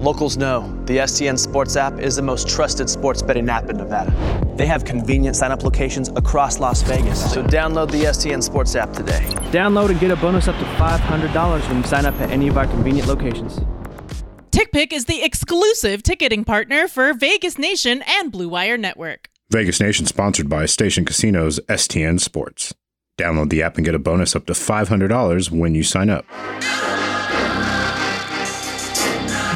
[0.00, 4.10] Locals know the STN Sports app is the most trusted sports betting app in Nevada.
[4.56, 7.20] They have convenient sign up locations across Las Vegas.
[7.30, 9.20] So download the STN Sports app today.
[9.52, 12.56] Download and get a bonus up to $500 when you sign up at any of
[12.56, 13.60] our convenient locations.
[14.52, 19.28] TickPick is the exclusive ticketing partner for Vegas Nation and Blue Wire Network.
[19.50, 22.74] Vegas Nation sponsored by Station Casinos STN Sports.
[23.18, 26.24] Download the app and get a bonus up to $500 when you sign up.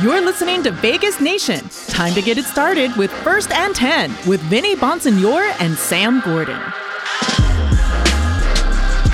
[0.05, 1.66] You're listening to Vegas Nation.
[1.89, 6.61] Time to get it started with First and 10 with Vinny Bonsignore and Sam Gordon.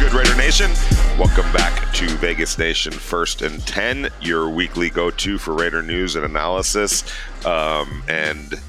[0.00, 0.68] Good Raider Nation.
[1.16, 6.16] Welcome back to Vegas Nation First and 10, your weekly go to for Raider news
[6.16, 7.04] and analysis.
[7.46, 8.60] Um, and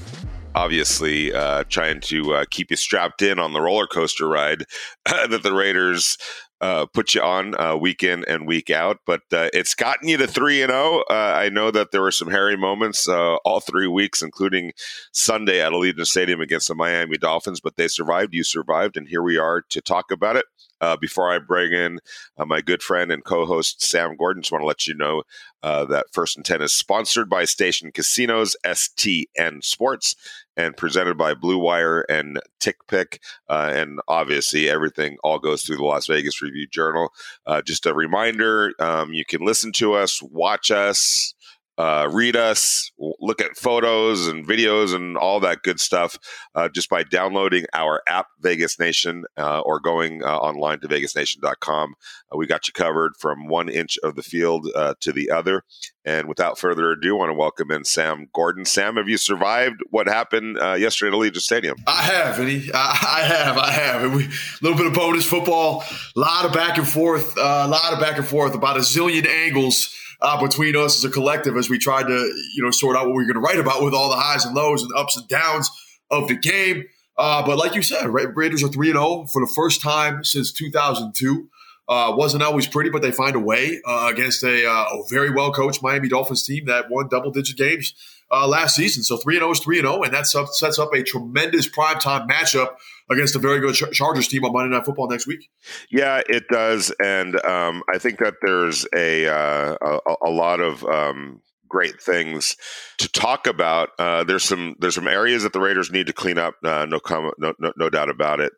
[0.54, 4.64] obviously uh, trying to uh, keep you strapped in on the roller coaster ride
[5.06, 6.18] that the Raiders
[6.62, 10.16] uh, put you on uh, week in and week out, but uh, it's gotten you
[10.16, 11.02] to three and zero.
[11.02, 11.04] Oh.
[11.10, 14.72] Uh, I know that there were some hairy moments uh, all three weeks, including
[15.10, 18.32] Sunday at Allegiant Stadium against the Miami Dolphins, but they survived.
[18.32, 20.46] You survived, and here we are to talk about it.
[20.82, 22.00] Uh, before I bring in
[22.36, 25.22] my good friend and co-host Sam Gordon, just want to let you know
[25.62, 30.16] that First and Ten is sponsored by Station Casinos, STN Sports
[30.56, 33.18] and presented by Blue Wire and TickPick.
[33.48, 37.10] Uh, and obviously, everything all goes through the Las Vegas Review Journal.
[37.46, 41.34] Uh, just a reminder um, you can listen to us, watch us,
[41.78, 46.18] uh, read us, look at photos and videos and all that good stuff
[46.54, 51.94] uh, just by downloading our app, Vegas Nation, uh, or going uh, online to vegasnation.com.
[52.30, 55.64] Uh, we got you covered from one inch of the field uh, to the other.
[56.04, 58.64] And without further ado, I want to welcome in Sam Gordon.
[58.64, 61.76] Sam, have you survived what happened yesterday at Allegiant Stadium?
[61.86, 62.68] I have, Vinny.
[62.74, 63.56] I, I have.
[63.56, 64.02] I have.
[64.02, 64.28] A
[64.60, 65.84] little bit of bonus football,
[66.16, 69.26] a lot of back and forth, a lot of back and forth, about a zillion
[69.26, 72.14] angles uh, between us as a collective as we tried to,
[72.54, 74.44] you know, sort out what we were going to write about with all the highs
[74.44, 75.70] and lows and ups and downs
[76.10, 76.84] of the game.
[77.18, 80.52] Uh, but like you said, Raiders are 3 and 0 for the first time since
[80.52, 81.48] 2002.
[81.88, 85.30] Uh, wasn't always pretty, but they find a way uh, against a, uh, a, very
[85.30, 87.92] well coached Miami Dolphins team that won double digit games
[88.32, 89.02] uh, last season.
[89.02, 92.76] So 3 0 is 3 0, and that sets up a tremendous primetime matchup
[93.10, 95.50] against a very good Chargers team on Monday Night Football next week.
[95.90, 100.84] Yeah, it does, and um, I think that there's a uh, a, a, lot of
[100.84, 102.56] um, great things
[102.98, 103.90] to talk about.
[103.98, 106.54] Uh, there's some there's some areas that the Raiders need to clean up.
[106.64, 108.52] Uh, no, com- no, no, no doubt about it.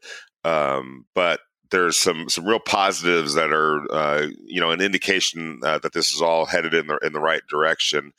[0.45, 5.79] Um, but there's some some real positives that are uh, you know an indication uh,
[5.79, 8.13] that this is all headed in the in the right direction.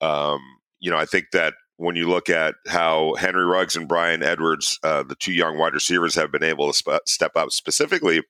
[0.00, 0.40] Um,
[0.80, 4.80] you know, I think that when you look at how Henry Ruggs and Bryan Edwards,
[4.82, 8.22] uh, the two young wide receivers, have been able to sp- step up specifically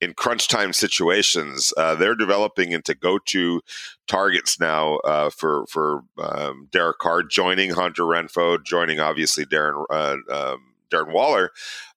[0.00, 3.60] in crunch time situations, uh, they're developing into go-to
[4.08, 10.16] targets now uh, for for um, Derek Carr, joining Hunter Renfrow, joining obviously Darren uh,
[10.28, 11.50] um, Darren Waller.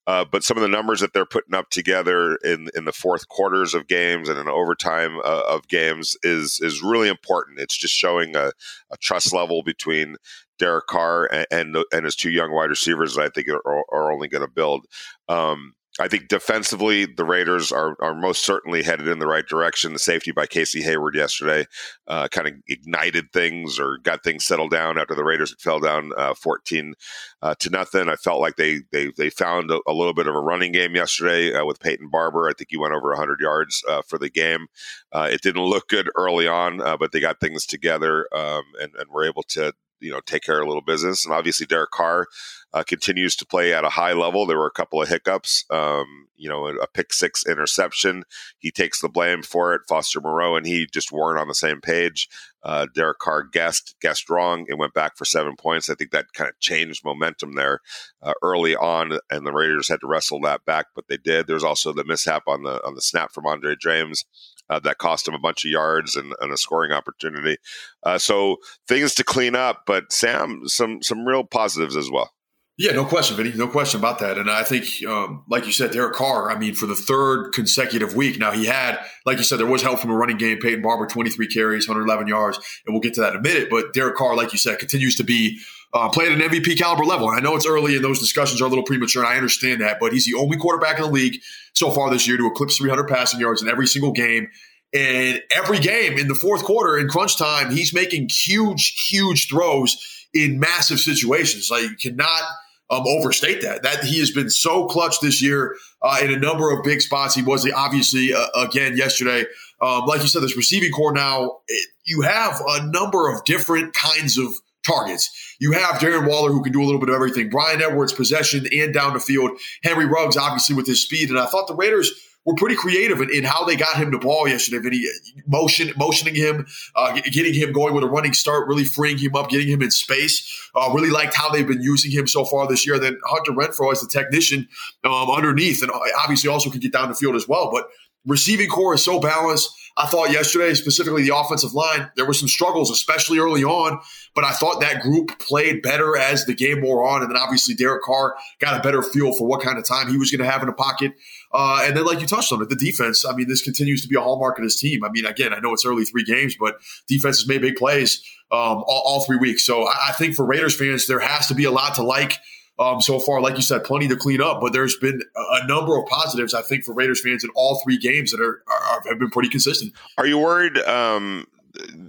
[0.06, 3.28] Uh, but some of the numbers that they're putting up together in in the fourth
[3.30, 7.60] quarters of games and in overtime uh, of games is is really important.
[7.60, 8.52] It's just showing a,
[8.92, 10.18] a trust level between
[10.60, 13.16] Derek Carr and and, and, his two young wide receivers.
[13.16, 14.86] That I think are, are only going to build.
[15.30, 19.94] Um, I think defensively, the Raiders are are most certainly headed in the right direction.
[19.94, 21.68] The safety by Casey Hayward yesterday
[22.08, 26.12] uh, kind of ignited things or got things settled down after the Raiders fell down
[26.18, 26.96] uh, fourteen
[27.44, 28.10] uh, to nothing.
[28.10, 30.96] I felt like they they they found a, a little bit of a running game
[30.96, 32.50] yesterday uh, with Peyton Barber.
[32.50, 34.66] I think he went over hundred yards uh, for the game.
[35.12, 39.12] Uh, it didn't look good early on, but they got things together um, and, and
[39.12, 39.72] were able to
[40.04, 41.26] you know take care of a little business.
[41.26, 42.28] And obviously, Derek Carr
[42.74, 44.46] uh, continues to play at a high level.
[44.46, 45.66] There were a couple of hiccups.
[45.70, 48.24] Um, you know, a, pick six interception.
[48.58, 49.82] He takes the blame for it.
[49.88, 52.28] Foster Moreau and he just weren't on the same page.
[52.64, 55.90] Uh, Derek Carr guessed guessed wrong and went back for seven points.
[55.90, 57.80] I think that kind of changed momentum there
[58.22, 61.48] uh, early on, and the Raiders had to wrestle that back, but they did.
[61.48, 64.26] There's also the mishap on the on the snap from Andre James
[64.70, 67.58] uh, that cost him a bunch of yards and, and a scoring opportunity.
[68.04, 68.58] Uh, so
[68.88, 72.32] things to clean up, but Sam, some some real positives as well.
[72.76, 73.54] Yeah, no question, Vinny.
[73.56, 74.40] No question about that.
[74.40, 78.16] And I think, um, like you said, Derek Carr, I mean, for the third consecutive
[78.16, 78.98] week, now he had,
[79.28, 80.58] like you said, there was help from a running game.
[80.60, 83.70] Peyton Barber, 23 carries, 111 yards, and we'll get to that in a minute.
[83.70, 85.60] But Derek Carr, like you said, continues to be
[85.94, 87.30] uh, playing at an MVP caliber level.
[87.30, 89.82] And I know it's early and those discussions are a little premature, and I understand
[89.82, 91.42] that, but he's the only quarterback in the league
[91.74, 94.48] so far this year to eclipse 300 passing yards in every single game.
[94.94, 100.28] And every game in the fourth quarter in crunch time, he's making huge, huge throws
[100.34, 101.70] in massive situations.
[101.72, 102.44] Like you cannot
[102.92, 103.82] um, overstate that.
[103.82, 107.34] That he has been so clutch this year uh, in a number of big spots.
[107.34, 109.46] He was obviously uh, again yesterday
[109.84, 113.94] um, like you said, this receiving corps now, it, you have a number of different
[113.94, 114.48] kinds of
[114.86, 115.56] targets.
[115.60, 117.50] You have Darren Waller who can do a little bit of everything.
[117.50, 119.52] Bryan Edwards, possession and down the field.
[119.84, 121.30] Henry Ruggs, obviously with his speed.
[121.30, 122.12] And I thought the Raiders
[122.46, 124.80] were pretty creative in, in how they got him the ball yesterday.
[124.80, 125.06] Vinny,
[125.48, 126.66] motion, motioning him,
[126.96, 129.92] uh, getting him going with a running start, really freeing him up, getting him in
[129.92, 130.70] space.
[130.76, 133.00] Uh, really liked how they've been using him so far this year.
[133.00, 134.68] Then Hunter Renfrow as the technician
[135.04, 135.92] um, underneath, and
[136.22, 137.72] obviously also can get down the field as well.
[137.72, 137.88] But
[138.26, 139.70] receiving corps is so balanced.
[139.96, 144.00] I thought yesterday, specifically the offensive line, there were some struggles, especially early on.
[144.34, 147.22] But I thought that group played better as the game wore on.
[147.22, 150.18] And then obviously Derek Carr got a better feel for what kind of time he
[150.18, 151.14] was going to have in the pocket.
[151.52, 153.24] Uh, and then, like you touched on it, the defense.
[153.24, 155.04] I mean, this continues to be a hallmark of this team.
[155.04, 156.78] I mean, again, I know it's early three games, but
[157.08, 159.64] defense has made big plays um, all, all, three weeks.
[159.64, 162.40] So I, I think for Raiders fans, there has to be a lot to like
[162.80, 163.42] um, so far.
[163.42, 166.62] Like you said, plenty to clean up, but there's been a, number of positives, I
[166.62, 169.94] think, for Raiders fans in all three games that are, are have been pretty consistent.
[170.18, 170.78] Are you worried?
[170.80, 171.48] Um,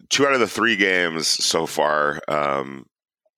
[0.09, 2.87] two out of the three games so far, um,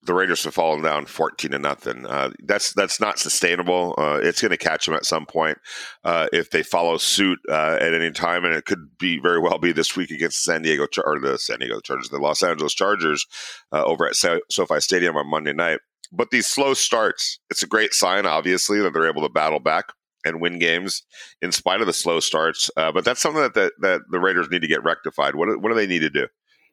[0.03, 2.05] the Raiders have fallen down fourteen to nothing.
[2.05, 3.93] Uh, that's that's not sustainable.
[3.97, 5.57] Uh, it's going to catch them at some point
[6.05, 9.59] uh, if they follow suit uh, at any time, and it could be very well
[9.59, 12.73] be this week against San Diego Char- or the San Diego Chargers, the Los Angeles
[12.73, 13.27] Chargers,
[13.73, 15.79] uh, over at SoFi Stadium on Monday night.
[16.11, 19.85] But these slow starts, it's a great sign, obviously, that they're able to battle back
[20.25, 21.03] and win games
[21.41, 22.69] in spite of the slow starts.
[22.75, 25.35] Uh, but that's something that, that, that the Raiders need to get rectified.
[25.35, 26.27] What, what do they need to do?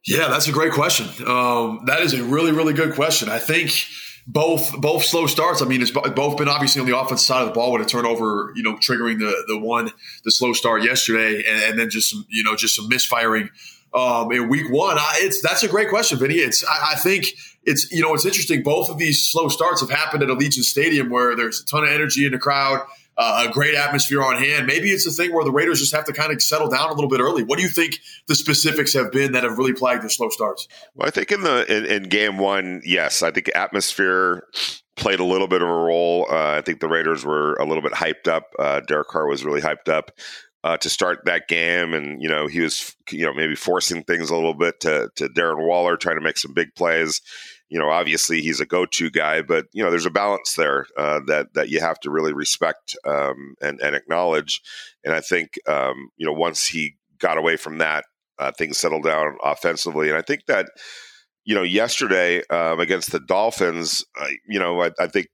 [0.07, 1.07] Yeah, that's a great question.
[1.27, 3.29] Um, that is a really, really good question.
[3.29, 3.87] I think
[4.27, 5.63] both both slow starts.
[5.63, 7.85] I mean, it's both been obviously on the offensive side of the ball with a
[7.85, 9.91] turnover, you know, triggering the the one
[10.25, 13.49] the slow start yesterday, and, and then just some you know just some misfiring
[13.95, 14.99] um, in week one.
[14.99, 16.35] I, it's that's a great question, Vinny.
[16.35, 17.27] It's I, I think
[17.67, 18.63] it's you know it's interesting.
[18.63, 21.91] Both of these slow starts have happened at Allegiant Stadium where there's a ton of
[21.91, 22.81] energy in the crowd,
[23.17, 24.67] uh, a great atmosphere on hand.
[24.67, 26.95] Maybe it's a thing where the Raiders just have to kind of settle down a
[26.95, 27.43] little bit early.
[27.43, 30.69] What do you think the specifics have been that have really plagued the slow starts?
[30.95, 34.47] Well, I think in the in, in game one, yes, I think atmosphere
[34.97, 36.27] played a little bit of a role.
[36.31, 38.53] Uh, I think the Raiders were a little bit hyped up.
[38.59, 40.13] Uh, Derek Carr was really hyped up
[40.65, 44.31] uh, to start that game, and you know he was you know maybe forcing things
[44.31, 47.21] a little bit to to Darren Waller, trying to make some big plays.
[47.69, 51.21] You know, obviously he's a go-to guy, but you know there's a balance there uh,
[51.27, 54.61] that that you have to really respect um, and and acknowledge.
[55.05, 58.05] And I think um, you know once he got away from that,
[58.39, 60.09] uh, things settled down offensively.
[60.09, 60.67] And I think that
[61.45, 64.05] you know yesterday um, against the Dolphins,
[64.47, 65.29] you know I, I think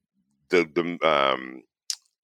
[0.51, 1.63] the the um,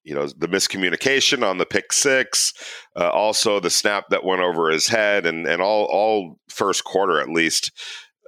[0.03, 2.53] you know the miscommunication on the pick six,
[2.95, 7.19] uh, also the snap that went over his head, and and all all first quarter
[7.19, 7.71] at least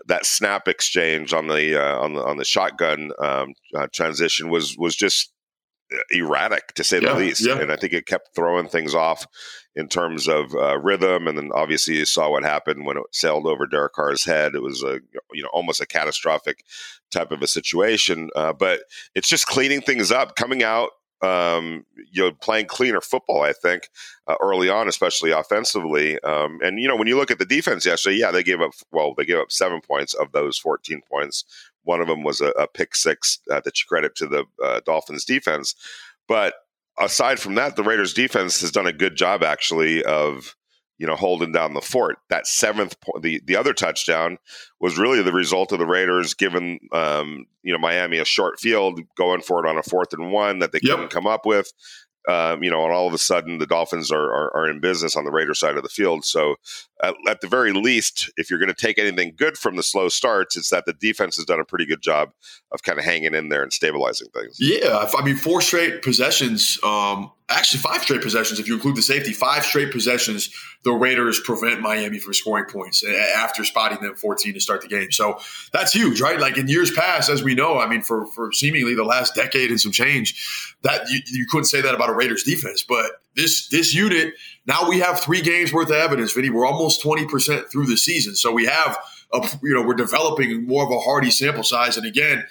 [0.07, 4.78] that snap exchange on the uh, on the on the shotgun um, uh, transition was
[4.78, 5.31] was just
[6.12, 7.60] erratic to say yeah, the least, yeah.
[7.60, 9.25] and I think it kept throwing things off
[9.75, 11.28] in terms of uh, rhythm.
[11.28, 14.56] And then obviously you saw what happened when it sailed over Derek Carr's head.
[14.56, 15.00] It was a
[15.34, 16.63] you know almost a catastrophic
[17.12, 18.81] type of a situation, uh, but
[19.16, 23.89] it's just cleaning things up, coming out um, you know, playing cleaner football, I think,
[24.27, 26.19] uh, early on, especially offensively.
[26.21, 28.71] Um, and, you know, when you look at the defense yesterday, yeah, they gave up,
[28.92, 31.44] well, they gave up seven points of those 14 points.
[31.83, 34.81] One of them was a, a pick six uh, that you credit to the uh,
[34.86, 35.75] Dolphins defense.
[36.27, 36.54] But
[37.00, 40.56] aside from that, the Raiders defense has done a good job, actually, of
[41.00, 42.18] you know, holding down the fort.
[42.30, 44.38] That seventh point, the, the other touchdown
[44.80, 49.00] was really the result of the Raiders giving, um, you know, Miami a short field,
[49.16, 50.95] going for it on a fourth and one that they yep.
[50.95, 51.71] couldn't come up with.
[52.28, 55.16] Um, you know, and all of a sudden the Dolphins are, are, are, in business
[55.16, 56.26] on the Raider side of the field.
[56.26, 56.57] So,
[57.02, 60.09] at, at the very least, if you're going to take anything good from the slow
[60.09, 62.31] starts, it's that the defense has done a pretty good job
[62.73, 64.57] of kind of hanging in there and stabilizing things.
[64.59, 69.01] Yeah, I mean, four straight possessions um, actually five straight possessions if you include the
[69.01, 70.49] safety five straight possessions
[70.83, 73.03] the raiders prevent miami from scoring points
[73.35, 75.11] after spotting them 14 to start the game.
[75.11, 75.39] So
[75.73, 76.39] that's huge right?
[76.39, 79.69] Like in years past as we know i mean for, for seemingly the last decade
[79.69, 83.68] and some change that you, you couldn't say that about a raiders defense but this
[83.69, 84.33] this unit
[84.65, 86.49] now we have three games worth of evidence vinny.
[86.49, 88.35] We're almost 20% through the season.
[88.35, 88.99] So we have
[89.33, 91.97] a, you know we're developing more of a hardy sample size.
[91.97, 92.45] And again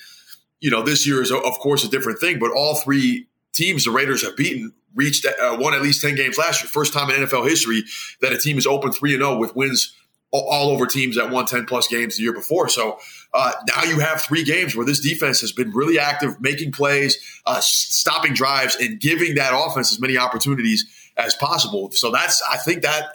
[0.60, 3.90] you know this year is of course a different thing but all three teams the
[3.90, 6.68] Raiders have beaten reached uh, won at least 10 games last year.
[6.68, 7.84] First time in NFL history
[8.20, 9.94] that a team is open 3 and 0 with wins
[10.30, 12.68] all over teams that won 10 plus games the year before.
[12.68, 12.98] So
[13.32, 17.16] uh, now you have three games where this defense has been really active, making plays,
[17.46, 20.84] uh, stopping drives, and giving that offense as many opportunities
[21.16, 21.90] as possible.
[21.92, 23.06] So that's, I think that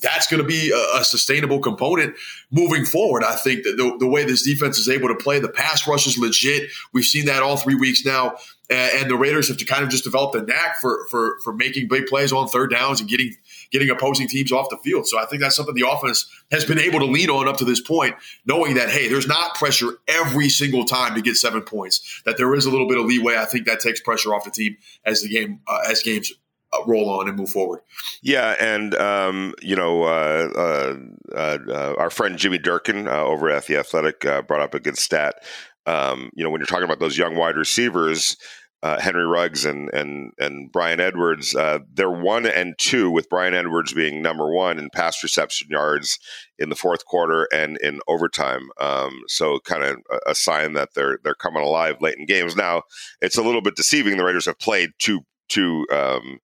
[0.00, 2.16] that's going to be a, a, sustainable component
[2.50, 3.22] moving forward.
[3.22, 6.06] I think that the, the, way this defense is able to play, the pass rush
[6.06, 6.70] is legit.
[6.92, 8.34] We've seen that all three weeks now,
[8.70, 11.88] and, the Raiders have to kind of just developed a knack for for for making
[11.88, 13.34] big plays on third downs and getting
[13.70, 15.06] getting opposing teams off the field.
[15.06, 17.64] So I think that's something the offense has been able to lean on up to
[17.64, 18.14] this point,
[18.46, 22.22] knowing that hey, there's not pressure every single time to get seven points.
[22.24, 23.36] That there is a little bit of leeway.
[23.36, 26.32] I think that takes pressure off the team as the game uh, as games
[26.72, 27.80] uh, roll on and move forward.
[28.22, 30.96] Yeah, and um, you know, uh, uh,
[31.34, 35.42] uh, uh our friend Jimmy Durkin over at the Athletic brought up a good stat.
[35.86, 38.36] Um, you know, when you're talking about those young wide receivers,
[38.82, 41.54] uh, Henry Ruggs and and and Bryan Edwards.
[41.54, 46.18] Uh, they're one and two, with Bryan Edwards being number one in pass reception yards
[46.58, 48.70] in the fourth quarter and in overtime.
[48.80, 52.56] Um, so, kind of a, a, sign that they're they're coming alive late in games.
[52.56, 52.82] Now,
[53.20, 54.16] it's a little bit deceiving.
[54.16, 56.38] The Raiders have played two two um,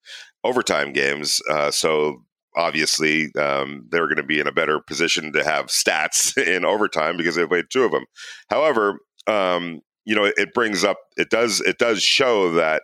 [0.45, 2.23] overtime games, uh, so
[2.57, 7.17] obviously um, they're going to be in a better position to have stats in overtime
[7.17, 8.05] because they played two of them.
[8.49, 12.83] However, um, you know, it, brings up it does it does show that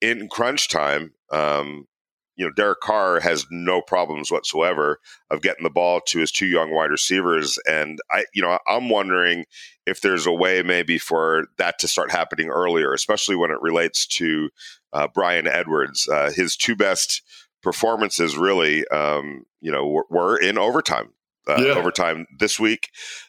[0.00, 1.86] in crunch time, um,
[2.36, 4.98] you know, Derek Carr has no problems whatsoever
[5.30, 8.88] of getting the ball to his two young wide receivers, and I, you know, I'm
[8.88, 9.44] wondering
[9.86, 14.06] if there's a way maybe for that to start happening earlier, especially when it relates
[14.08, 14.50] to
[14.92, 16.08] uh, Bryan Edwards.
[16.08, 17.22] Uh, his two best
[17.62, 21.13] performances, really, um, you know, were in overtime.
[21.46, 21.72] Uh, yeah.
[21.72, 22.88] Overtime this week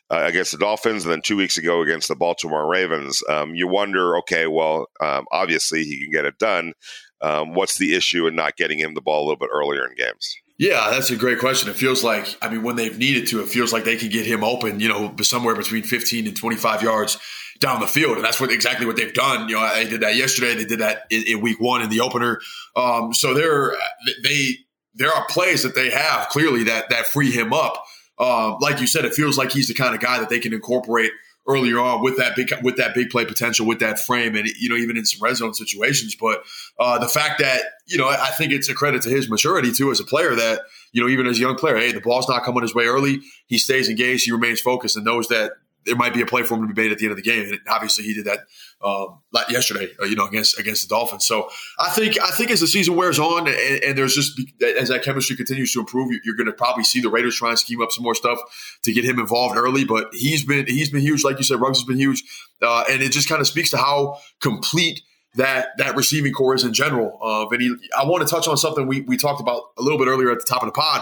[0.09, 3.21] uh, against the Dolphins, and then two weeks ago against the Baltimore Ravens.
[3.27, 6.73] Um, you wonder, okay, well, um, obviously he can get it done.
[7.21, 9.95] Um, what's the issue in not getting him the ball a little bit earlier in
[9.95, 10.37] games?
[10.57, 11.69] Yeah, that's a great question.
[11.69, 14.25] It feels like, I mean, when they've needed to, it feels like they can get
[14.25, 17.17] him open, you know, somewhere between 15 and 25 yards
[17.59, 18.15] down the field.
[18.15, 19.49] And that's what exactly what they've done.
[19.49, 20.55] You know, they did that yesterday.
[20.55, 22.39] They did that in, in week one in the opener.
[22.75, 23.75] Um, so there,
[24.23, 24.55] they,
[24.93, 27.83] there are plays that they have clearly that, that free him up
[28.17, 30.53] uh, like you said, it feels like he's the kind of guy that they can
[30.53, 31.11] incorporate
[31.47, 34.67] earlier on with that big with that big play potential with that frame and you
[34.67, 36.15] know even in some red zone situations.
[36.15, 36.43] But
[36.79, 39.91] uh, the fact that you know i think it's a credit to his maturity too
[39.91, 42.43] as a player that you know even as a young player hey the ball's not
[42.43, 43.21] coming his way early.
[43.47, 44.25] He stays engaged.
[44.25, 45.51] He remains focused and knows that
[45.85, 47.23] there might be a play for him to be made at the end of the
[47.23, 47.47] game.
[47.47, 48.39] And obviously, he did that
[48.83, 51.25] um, yesterday, uh, you know, against against the Dolphins.
[51.25, 51.49] So
[51.79, 55.03] I think I think as the season wears on, and, and there's just as that
[55.03, 57.91] chemistry continues to improve, you're going to probably see the Raiders try and scheme up
[57.91, 58.39] some more stuff
[58.83, 59.85] to get him involved early.
[59.85, 61.59] But he's been he's been huge, like you said.
[61.61, 62.23] Ruggs has been huge,
[62.61, 65.01] uh, and it just kind of speaks to how complete
[65.35, 67.17] that that receiving corps is in general.
[67.21, 70.07] Uh, Vinny, I want to touch on something we we talked about a little bit
[70.07, 71.01] earlier at the top of the pod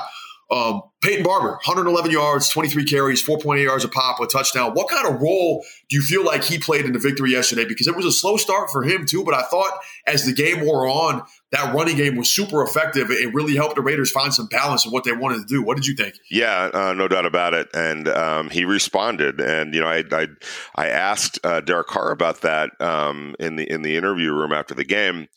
[0.53, 4.71] um, Peyton Barber, 111 yards, 23 carries, 4.8 yards a pop, a touchdown.
[4.71, 7.65] What kind of role do you feel like he played in the victory yesterday?
[7.65, 9.71] Because it was a slow start for him too, but I thought
[10.05, 13.11] as the game wore on, that running game was super effective.
[13.11, 15.61] It really helped the Raiders find some balance in what they wanted to do.
[15.61, 16.15] What did you think?
[16.29, 17.67] Yeah, uh, no doubt about it.
[17.73, 19.41] And um, he responded.
[19.41, 20.27] And you know, I I,
[20.75, 24.73] I asked uh, Derek Carr about that um, in the in the interview room after
[24.73, 25.27] the game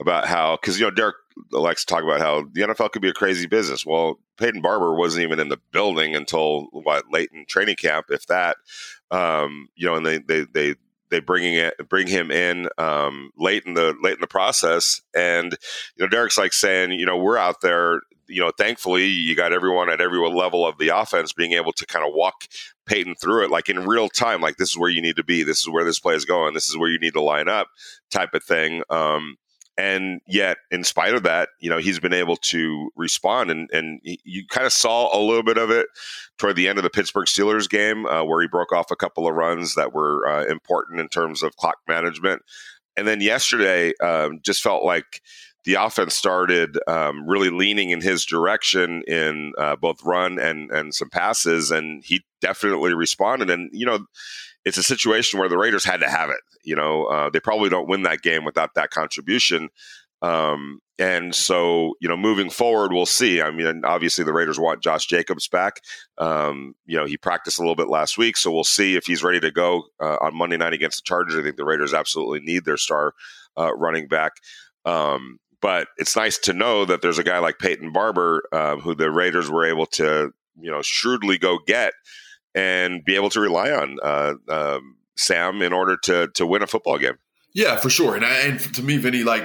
[0.00, 1.16] about how because you know Derek
[1.50, 3.84] likes to talk about how the NFL could be a crazy business.
[3.84, 8.26] Well, Peyton Barber wasn't even in the building until what late in training camp, if
[8.26, 8.56] that.
[9.10, 10.74] Um, you know, and they they they
[11.10, 15.56] they bringing it bring him in um, late in the late in the process, and
[15.96, 18.00] you know Derek's like saying, you know, we're out there.
[18.28, 21.86] You know, thankfully, you got everyone at every level of the offense being able to
[21.86, 22.46] kind of walk
[22.84, 24.40] Peyton through it, like in real time.
[24.40, 25.44] Like this is where you need to be.
[25.44, 26.52] This is where this play is going.
[26.52, 27.68] This is where you need to line up,
[28.10, 28.82] type of thing.
[28.90, 29.36] Um,
[29.78, 34.00] and yet in spite of that you know he's been able to respond and and
[34.02, 35.86] you kind of saw a little bit of it
[36.38, 39.28] toward the end of the pittsburgh steelers game uh, where he broke off a couple
[39.28, 42.42] of runs that were uh, important in terms of clock management.
[42.96, 45.20] And then yesterday um, just felt like
[45.64, 50.94] the offense started um, really leaning in his direction in uh, both run and and
[50.94, 53.50] some passes and he definitely responded.
[53.50, 54.06] And you know
[54.66, 56.40] it's a situation where the Raiders had to have it.
[56.64, 59.68] You know, uh, they probably don't win that game without that contribution.
[60.22, 63.40] Um, and so, you know, moving forward, we'll see.
[63.40, 65.80] I mean, obviously, the Raiders want Josh Jacobs back.
[66.18, 69.22] Um, you know, he practiced a little bit last week, so we'll see if he's
[69.22, 71.36] ready to go uh, on Monday night against the Chargers.
[71.36, 73.14] I think the Raiders absolutely need their star
[73.56, 74.32] uh, running back.
[74.84, 78.96] Um, but it's nice to know that there's a guy like Peyton Barber, uh, who
[78.96, 81.92] the Raiders were able to, you know, shrewdly go get
[82.56, 86.66] and be able to rely on uh, um, Sam in order to to win a
[86.66, 87.18] football game.
[87.54, 88.16] Yeah, for sure.
[88.16, 89.44] And and to me, Vinny, like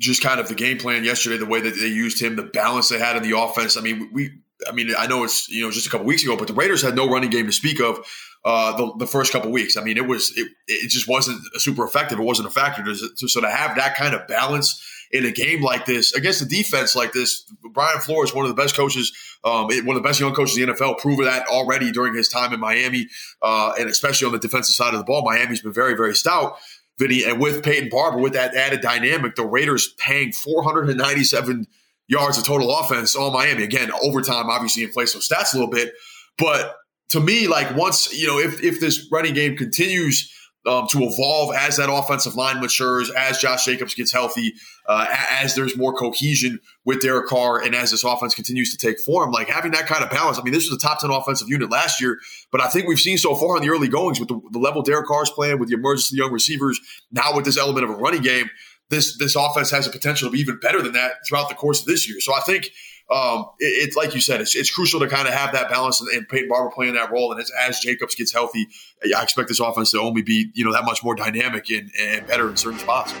[0.00, 2.88] just kind of the game plan yesterday, the way that they used him, the balance
[2.88, 3.76] they had in the offense.
[3.76, 4.30] I mean, we.
[4.66, 6.80] I mean, I know it's you know just a couple weeks ago, but the Raiders
[6.80, 7.98] had no running game to speak of
[8.42, 9.76] uh, the, the first couple weeks.
[9.76, 12.18] I mean, it was it, it just wasn't super effective.
[12.18, 12.82] It wasn't a factor.
[12.94, 14.82] So to have that kind of balance
[15.16, 17.42] in a game like this against a defense like this.
[17.72, 19.12] Brian Flores, one of the best coaches,
[19.44, 22.28] um, one of the best young coaches in the NFL, proved that already during his
[22.28, 23.08] time in Miami,
[23.42, 25.22] uh, and especially on the defensive side of the ball.
[25.24, 26.56] Miami's been very, very stout.
[26.98, 31.66] Vinny, and with Peyton Barber, with that added dynamic, the Raiders paying 497
[32.08, 33.64] yards of total offense on Miami.
[33.64, 35.92] Again, overtime obviously inflates those stats a little bit,
[36.38, 36.76] but
[37.10, 40.32] to me, like once you know, if if this running game continues
[40.66, 44.54] um, to evolve as that offensive line matures, as Josh Jacobs gets healthy,
[44.86, 45.06] uh,
[45.40, 49.30] as there's more cohesion with Derek Carr, and as this offense continues to take form,
[49.30, 50.38] like having that kind of balance.
[50.38, 52.18] I mean, this was a top 10 offensive unit last year,
[52.50, 54.82] but I think we've seen so far in the early goings with the, the level
[54.82, 56.80] Derek Carr's playing, with the emergence of the young receivers,
[57.10, 58.50] now with this element of a running game,
[58.88, 61.80] this this offense has a potential to be even better than that throughout the course
[61.80, 62.20] of this year.
[62.20, 62.70] So I think
[63.10, 66.00] um, it, it's like you said, it's, it's crucial to kind of have that balance
[66.00, 67.32] and, and Peyton Barber playing that role.
[67.32, 68.68] And as, as, Jacobs gets healthy,
[69.16, 72.26] I expect this offense to only be you know that much more dynamic and, and
[72.26, 73.14] better in certain spots.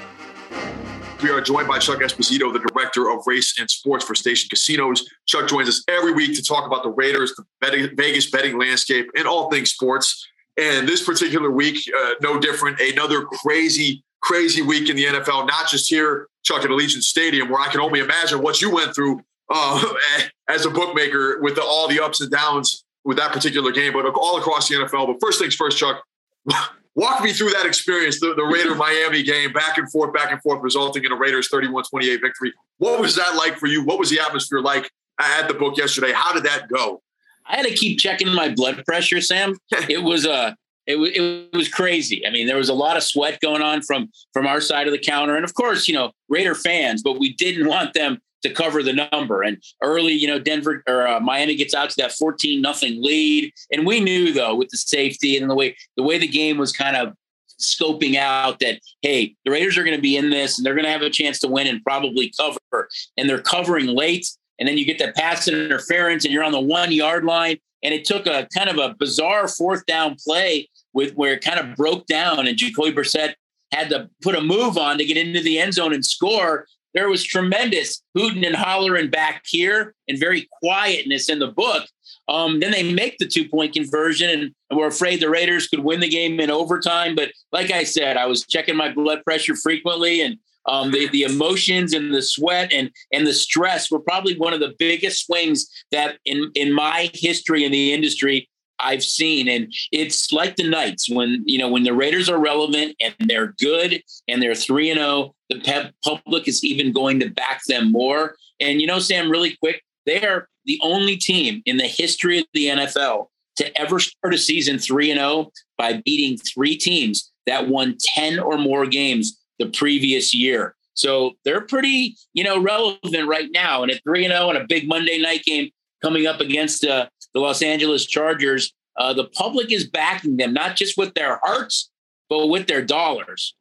[1.22, 5.08] We are joined by Chuck Esposito, the director of race and sports for Station Casinos.
[5.24, 9.08] Chuck joins us every week to talk about the Raiders, the betting, Vegas betting landscape,
[9.16, 10.26] and all things sports.
[10.58, 12.80] And this particular week, uh, no different.
[12.80, 17.60] Another crazy, crazy week in the NFL, not just here, Chuck, at Allegiant Stadium, where
[17.60, 19.94] I can only imagine what you went through uh,
[20.48, 24.04] as a bookmaker with the, all the ups and downs with that particular game, but
[24.06, 25.06] all across the NFL.
[25.06, 26.02] But first things first, Chuck,
[26.94, 30.42] walk me through that experience, the, the Raider Miami game, back and forth, back and
[30.42, 32.52] forth, resulting in a Raiders 31 28 victory.
[32.78, 33.84] What was that like for you?
[33.84, 36.12] What was the atmosphere like at the book yesterday?
[36.12, 37.00] How did that go?
[37.46, 39.56] I had to keep checking my blood pressure, Sam.
[39.88, 40.54] it was a uh,
[40.86, 42.24] it, was, it was crazy.
[42.24, 44.92] I mean, there was a lot of sweat going on from from our side of
[44.92, 48.52] the counter, and of course, you know, Raider fans, but we didn't want them to
[48.52, 49.42] cover the number.
[49.42, 53.52] And early, you know, Denver or uh, Miami gets out to that 14 nothing lead.
[53.72, 56.72] And we knew though with the safety and the way the way the game was
[56.72, 57.14] kind of
[57.60, 60.84] scoping out that hey, the Raiders are going to be in this and they're going
[60.84, 62.88] to have a chance to win and probably cover.
[63.16, 64.26] And they're covering late.
[64.58, 67.58] And then you get that pass interference and you're on the one yard line.
[67.82, 71.60] And it took a kind of a bizarre fourth down play with where it kind
[71.60, 73.34] of broke down and Jacoby Brissett
[73.72, 76.66] had to put a move on to get into the end zone and score
[76.96, 81.86] there was tremendous hooting and hollering back here and very quietness in the book.
[82.28, 85.80] Um, then they make the two point conversion and, and we're afraid the Raiders could
[85.80, 87.14] win the game in overtime.
[87.14, 91.22] But like I said, I was checking my blood pressure frequently and um, the, the
[91.22, 95.70] emotions and the sweat and, and the stress were probably one of the biggest swings
[95.92, 99.48] that in, in my history in the industry I've seen.
[99.48, 103.54] And it's like the Knights when, you know, when the Raiders are relevant and they're
[103.60, 108.36] good and they're 3 and 0, the public is even going to back them more.
[108.60, 112.46] And, you know, Sam, really quick, they are the only team in the history of
[112.52, 117.68] the NFL to ever start a season 3 and 0 by beating three teams that
[117.68, 120.74] won 10 or more games the previous year.
[120.94, 123.82] So they're pretty, you know, relevant right now.
[123.82, 125.70] And at 3 and 0 and a big Monday night game
[126.02, 130.76] coming up against uh, the Los Angeles Chargers, uh, the public is backing them, not
[130.76, 131.90] just with their hearts,
[132.28, 133.54] but with their dollars.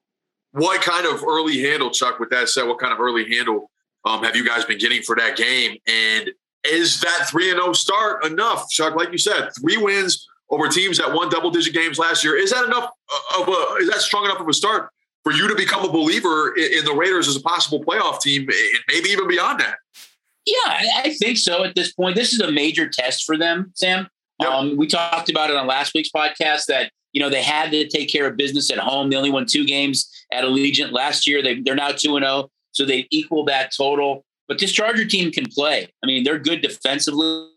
[0.55, 3.69] What kind of early handle, Chuck, with that said, what kind of early handle
[4.05, 5.77] um, have you guys been getting for that game?
[5.87, 6.31] And
[6.65, 8.95] is that 3 0 start enough, Chuck?
[8.95, 12.37] Like you said, three wins over teams that won double digit games last year.
[12.37, 12.89] Is that enough
[13.37, 14.89] of a, is that strong enough of a start
[15.23, 18.43] for you to become a believer in, in the Raiders as a possible playoff team
[18.43, 19.77] and maybe even beyond that?
[20.45, 22.15] Yeah, I think so at this point.
[22.15, 24.07] This is a major test for them, Sam.
[24.39, 24.49] Yep.
[24.49, 27.87] Um, we talked about it on last week's podcast that, you know, they had to
[27.87, 29.09] take care of business at home.
[29.09, 31.41] They only won two games at Allegiant last year.
[31.41, 34.25] They, they're now 2 0, so they equal that total.
[34.49, 35.87] But this Charger team can play.
[36.03, 37.47] I mean, they're good defensively.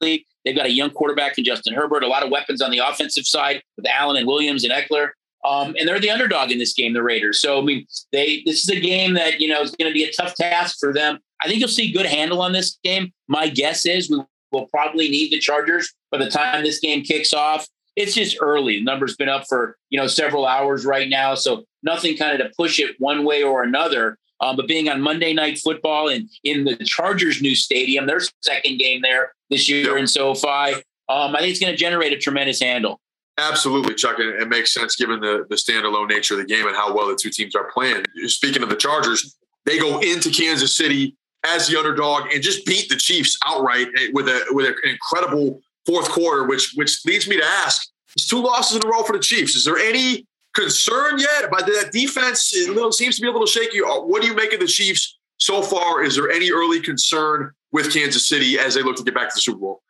[0.00, 3.26] They've got a young quarterback in Justin Herbert, a lot of weapons on the offensive
[3.26, 5.10] side with Allen and Williams and Ekeler.
[5.44, 7.40] Um, and they're the underdog in this game, the Raiders.
[7.40, 10.04] So I mean, they this is a game that you know is going to be
[10.04, 11.18] a tough task for them.
[11.42, 13.12] I think you'll see good handle on this game.
[13.26, 17.32] My guess is we will probably need the Chargers by the time this game kicks
[17.32, 17.66] off.
[17.98, 18.78] It's just early.
[18.78, 22.46] The number's been up for you know several hours right now, so nothing kind of
[22.46, 24.16] to push it one way or another.
[24.40, 28.78] Um, but being on Monday Night Football and in the Chargers' new stadium, their second
[28.78, 30.74] game there this year in SoFi,
[31.08, 33.00] um, I think it's going to generate a tremendous handle.
[33.36, 34.16] Absolutely, Chuck.
[34.20, 37.16] It makes sense given the, the standalone nature of the game and how well the
[37.16, 38.04] two teams are playing.
[38.26, 42.88] Speaking of the Chargers, they go into Kansas City as the underdog and just beat
[42.88, 47.44] the Chiefs outright with a with an incredible fourth quarter, which which leads me to
[47.44, 49.54] ask: It's two losses in a row for the Chiefs.
[49.56, 52.54] Is there any concern yet about that defense?
[52.54, 53.80] It little, seems to be a little shaky.
[53.80, 56.02] Uh, what do you make of the Chiefs so far?
[56.02, 59.36] Is there any early concern with Kansas City as they look to get back to
[59.36, 59.82] the Super Bowl?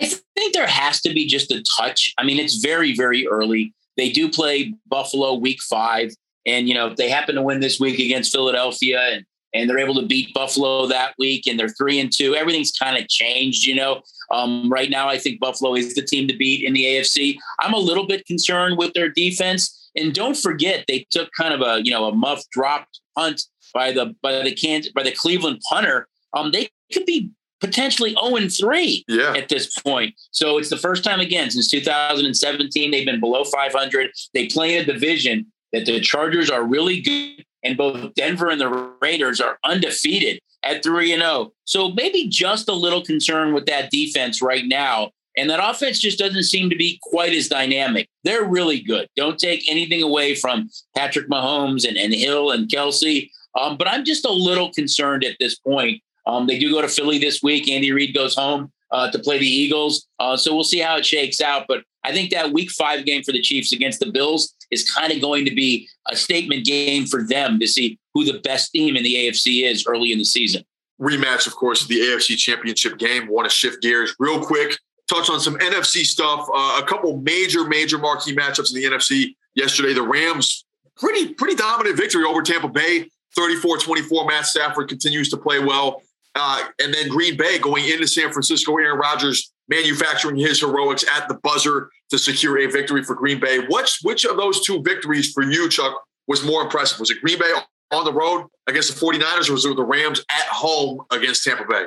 [0.00, 0.06] I
[0.36, 2.12] think there has to be just a touch.
[2.18, 3.72] I mean, it's very, very early.
[3.96, 6.10] They do play Buffalo week five.
[6.44, 9.24] And, you know, if they happen to win this week against Philadelphia and,
[9.56, 12.34] and they're able to beat Buffalo that week, and they're three and two.
[12.34, 14.02] Everything's kind of changed, you know.
[14.30, 17.36] Um, right now, I think Buffalo is the team to beat in the AFC.
[17.60, 21.60] I'm a little bit concerned with their defense, and don't forget they took kind of
[21.60, 23.42] a you know a muff dropped punt
[23.72, 26.08] by the by the Kansas by the Cleveland punter.
[26.34, 29.32] Um, they could be potentially 0 and 3 yeah.
[29.34, 30.14] at this point.
[30.30, 34.10] So it's the first time again since 2017 they've been below 500.
[34.34, 38.60] They play in a division that the Chargers are really good and both Denver and
[38.60, 41.52] the Raiders are undefeated at 3 and 0.
[41.64, 45.10] So maybe just a little concern with that defense right now.
[45.36, 48.08] And that offense just doesn't seem to be quite as dynamic.
[48.24, 49.08] They're really good.
[49.16, 53.30] Don't take anything away from Patrick Mahomes and, and Hill and Kelsey.
[53.58, 56.02] Um, but I'm just a little concerned at this point.
[56.26, 57.68] Um, they do go to Philly this week.
[57.68, 60.06] Andy Reid goes home uh, to play the Eagles.
[60.18, 61.66] Uh, so we'll see how it shakes out.
[61.68, 65.12] But I think that week five game for the Chiefs against the Bills is kind
[65.12, 68.94] of going to be a statement game for them to see who the best team
[68.94, 70.62] in the AFC is early in the season.
[71.00, 73.26] Rematch, of course, the AFC Championship game.
[73.26, 76.48] Want to shift gears real quick, touch on some NFC stuff.
[76.48, 79.92] Uh, a couple major, major marquee matchups in the NFC yesterday.
[79.92, 80.64] The Rams,
[80.96, 83.10] pretty, pretty dominant victory over Tampa Bay.
[83.34, 84.26] 34 24.
[84.26, 86.02] Matt Stafford continues to play well.
[86.36, 88.76] Uh, and then Green Bay going into San Francisco.
[88.76, 93.60] Aaron Rodgers manufacturing his heroics at the buzzer to secure a victory for Green Bay.
[93.68, 95.94] Which which of those two victories for you, Chuck,
[96.28, 97.00] was more impressive?
[97.00, 97.52] Was it Green Bay
[97.92, 101.64] on the road against the 49ers or was it the Rams at home against Tampa
[101.64, 101.84] Bay?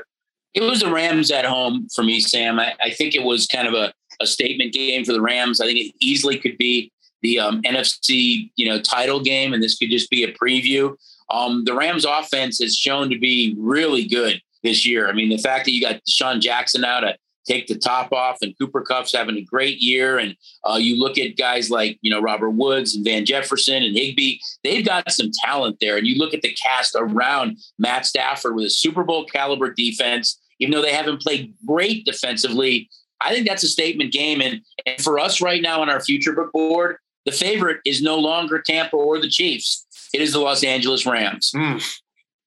[0.55, 2.59] It was the Rams at home for me, Sam.
[2.59, 5.61] I, I think it was kind of a, a statement game for the Rams.
[5.61, 9.77] I think it easily could be the um, NFC, you know, title game, and this
[9.77, 10.95] could just be a preview.
[11.31, 15.09] Um, the Rams offense has shown to be really good this year.
[15.09, 17.15] I mean, the fact that you got DeSean Jackson out to
[17.49, 20.19] take the top off and Cooper Kupp's having a great year.
[20.19, 20.35] And
[20.69, 24.39] uh, you look at guys like, you know, Robert Woods and Van Jefferson and Higbee,
[24.63, 25.97] they've got some talent there.
[25.97, 30.39] And you look at the cast around Matt Stafford with a Super Bowl caliber defense,
[30.59, 32.89] even though they haven't played great defensively.
[33.21, 34.41] I think that's a statement game.
[34.41, 38.17] And, and for us right now on our future book board, the favorite is no
[38.17, 39.85] longer Tampa or the Chiefs.
[40.13, 41.51] It is the Los Angeles Rams.
[41.55, 41.99] Mm.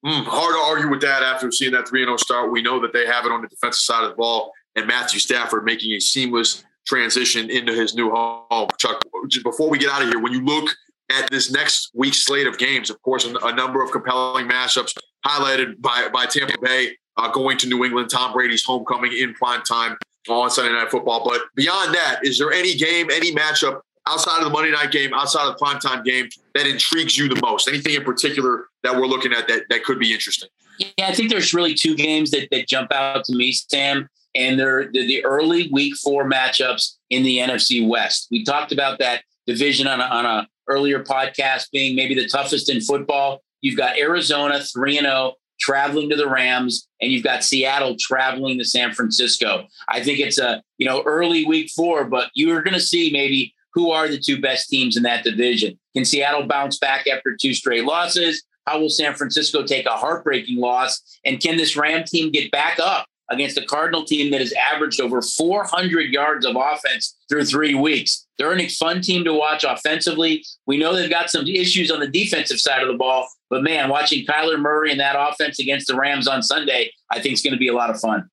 [0.05, 2.51] Mm, hard to argue with that after seeing that 3 0 start.
[2.51, 5.19] We know that they have it on the defensive side of the ball, and Matthew
[5.19, 8.67] Stafford making a seamless transition into his new home.
[8.77, 9.01] Chuck,
[9.43, 10.69] before we get out of here, when you look
[11.11, 14.93] at this next week's slate of games, of course, a number of compelling matchups
[15.25, 19.61] highlighted by, by Tampa Bay uh, going to New England, Tom Brady's homecoming in prime
[19.63, 19.97] time
[20.29, 21.23] on Sunday Night Football.
[21.25, 25.13] But beyond that, is there any game, any matchup outside of the Monday night game,
[25.13, 27.67] outside of the primetime game, that intrigues you the most?
[27.67, 30.49] Anything in particular that we're looking at that, that could be interesting?
[30.79, 34.59] Yeah, I think there's really two games that, that jump out to me, Sam, and
[34.59, 38.27] they're, the early week four matchups in the NFC West.
[38.31, 42.81] We talked about that division on on a earlier podcast being maybe the toughest in
[42.81, 43.41] football.
[43.61, 48.57] You've got Arizona 3 and 0 traveling to the Rams and you've got Seattle traveling
[48.57, 49.67] to San Francisco.
[49.87, 53.52] I think it's a, you know, early week 4, but you're going to see maybe
[53.73, 55.79] who are the two best teams in that division?
[55.95, 58.43] Can Seattle bounce back after two straight losses?
[58.65, 61.01] How will San Francisco take a heartbreaking loss?
[61.25, 65.01] And can this Ram team get back up against a Cardinal team that has averaged
[65.01, 68.25] over 400 yards of offense through three weeks?
[68.37, 70.43] They're an fun team to watch offensively.
[70.65, 73.89] We know they've got some issues on the defensive side of the ball, but man,
[73.89, 77.53] watching Kyler Murray and that offense against the Rams on Sunday, I think is going
[77.53, 78.29] to be a lot of fun.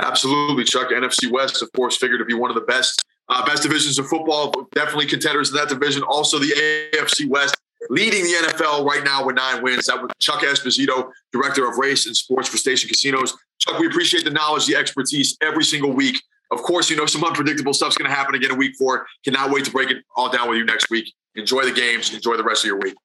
[0.00, 0.90] Absolutely, Chuck.
[0.90, 4.08] NFC West, of course, figured to be one of the best uh, best divisions of
[4.08, 6.02] football, definitely contenders in that division.
[6.02, 7.56] Also, the AFC West
[7.88, 9.86] leading the NFL right now with nine wins.
[9.86, 13.34] That was Chuck Esposito, director of race and sports for Station Casinos.
[13.58, 16.20] Chuck, we appreciate the knowledge, the expertise every single week.
[16.50, 19.06] Of course, you know some unpredictable stuff's going to happen again in week four.
[19.24, 21.12] Cannot wait to break it all down with you next week.
[21.36, 22.12] Enjoy the games.
[22.12, 22.96] Enjoy the rest of your week.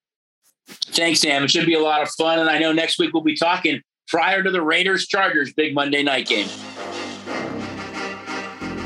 [0.67, 1.43] Thanks, Sam.
[1.43, 2.39] It should be a lot of fun.
[2.39, 6.01] And I know next week we'll be talking prior to the Raiders Chargers big Monday
[6.01, 6.47] night game.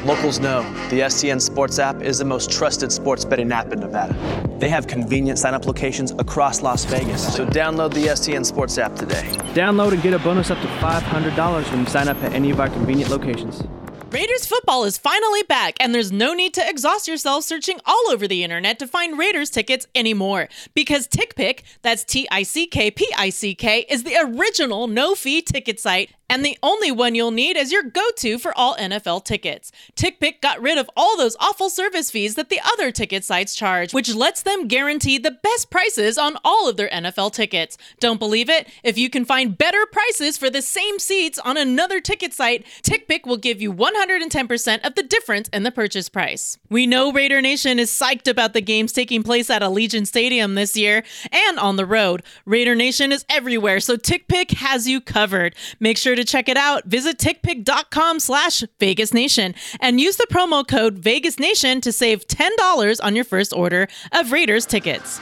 [0.06, 4.16] Locals know the STN Sports app is the most trusted sports betting app in Nevada.
[4.58, 8.96] They have convenient sign up locations across Las Vegas, so download the STN Sports app
[8.96, 9.30] today.
[9.54, 12.62] Download and get a bonus up to $500 when you sign up at any of
[12.62, 13.62] our convenient locations.
[14.10, 18.26] Raiders football is finally back, and there's no need to exhaust yourself searching all over
[18.26, 20.48] the internet to find Raiders tickets anymore.
[20.74, 25.14] Because TickPick, that's T I C K P I C K, is the original no
[25.14, 28.76] fee ticket site and the only one you'll need as your go to for all
[28.76, 29.72] NFL tickets.
[29.96, 33.94] TickPick got rid of all those awful service fees that the other ticket sites charge,
[33.94, 37.78] which lets them guarantee the best prices on all of their NFL tickets.
[38.00, 38.68] Don't believe it?
[38.84, 43.26] If you can find better prices for the same seats on another ticket site, TickPick
[43.26, 46.58] will give you 110% of the difference in the purchase price.
[46.70, 50.78] We know Raider Nation is psyched about the games taking place at Allegiant Stadium this
[50.78, 52.22] year and on the road.
[52.46, 55.56] Raider Nation is everywhere, so TickPick has you covered.
[55.80, 56.86] Make sure to check it out.
[56.86, 63.00] Visit tickpick.com slash Vegas Nation and use the promo code Vegas Nation to save $10
[63.04, 65.20] on your first order of Raiders tickets.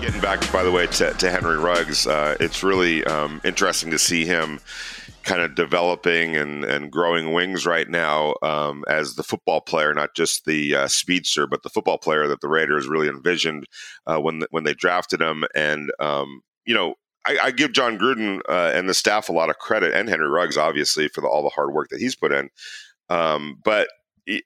[0.00, 3.98] Getting back, by the way, to, to Henry Ruggs, uh, it's really um, interesting to
[3.98, 4.60] see him
[5.24, 10.14] kind of developing and, and growing wings right now um, as the football player, not
[10.14, 13.66] just the uh, speedster, but the football player that the Raiders really envisioned
[14.06, 15.44] uh, when when they drafted him.
[15.54, 16.94] And um, you know,
[17.26, 20.28] I, I, give Jon Gruden uh, and the staff a lot of credit, and Henry
[20.28, 22.50] Ruggs, obviously, for the, all the hard work that he's put in.
[23.08, 23.88] Um, but
[24.26, 24.40] you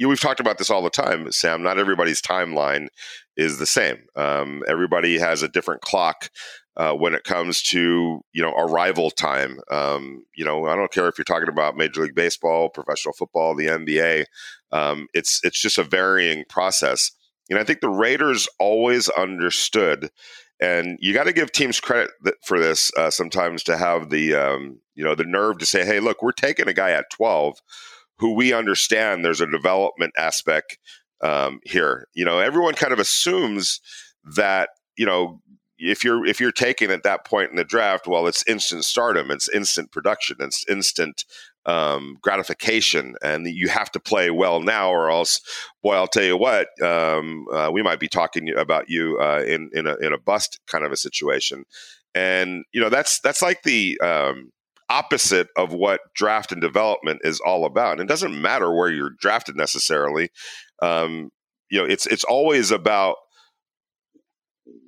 [0.00, 1.62] know, we've talked about this all the time, Sam.
[1.62, 2.88] Not everybody's timeline
[3.36, 4.04] is the same.
[4.16, 6.30] Um, everybody has a different clock
[6.76, 9.60] uh, when it comes to you know arrival time.
[9.70, 13.54] Um, you know, I don't care if you're talking about Major League Baseball, professional football,
[13.54, 14.24] the NBA.
[14.72, 17.10] Um, it's it's just a varying process,
[17.48, 20.10] and I think the Raiders always understood.
[20.64, 22.10] And you got to give teams credit
[22.42, 26.00] for this uh, sometimes to have the um, you know the nerve to say, "Hey,
[26.00, 27.58] look, we're taking a guy at 12
[28.18, 30.78] who we understand there's a development aspect
[31.22, 32.06] um, here.
[32.14, 33.80] You know, everyone kind of assumes
[34.36, 35.42] that you know
[35.76, 39.30] if you're if you're taking at that point in the draft, well, it's instant stardom,
[39.30, 41.24] it's instant production, it's instant
[41.66, 45.40] um, gratification, and you have to play well now, or else,
[45.82, 49.70] boy, I'll tell you what, um, uh, we might be talking about you uh, in
[49.72, 51.64] in a in a bust kind of a situation,
[52.14, 54.50] and you know that's that's like the um,
[54.88, 57.92] opposite of what draft and development is all about.
[57.92, 60.30] And it doesn't matter where you're drafted necessarily.
[60.82, 61.30] Um,
[61.70, 63.16] you know, it's it's always about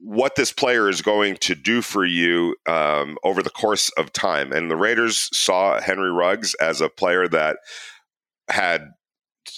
[0.03, 4.53] what this player is going to do for you um, over the course of time.
[4.53, 7.59] And the Raiders saw Henry Ruggs as a player that
[8.49, 8.93] had